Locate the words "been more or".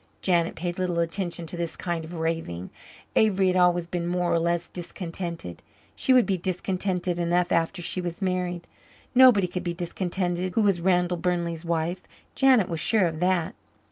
3.85-4.39